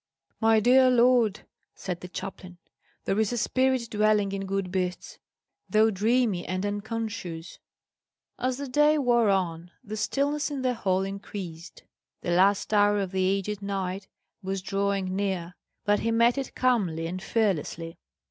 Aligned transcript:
"My 0.39 0.59
dear 0.59 0.89
lord," 0.89 1.41
said 1.75 2.01
the 2.01 2.07
chaplain, 2.07 2.57
"there 3.05 3.19
is 3.19 3.31
a 3.31 3.37
spirit 3.37 3.87
dwelling 3.91 4.31
in 4.31 4.47
good 4.47 4.71
beasts, 4.71 5.19
though 5.69 5.91
dreamy 5.91 6.43
and 6.43 6.65
unconscious." 6.65 7.59
As 8.39 8.57
the 8.57 8.67
day 8.67 8.97
wore 8.97 9.29
on, 9.29 9.69
the 9.83 9.95
stillness 9.95 10.49
in 10.49 10.63
the 10.63 10.73
hall 10.73 11.03
increased. 11.03 11.83
The 12.21 12.31
last 12.31 12.73
hour 12.73 12.99
of 12.99 13.11
the 13.11 13.27
aged 13.29 13.61
knight 13.61 14.07
was 14.41 14.63
drawing 14.63 15.15
near, 15.15 15.53
but 15.85 15.99
he 15.99 16.09
met 16.09 16.35
it 16.39 16.55
calmly 16.55 17.05
and 17.05 17.21
fearlessly. 17.21 17.99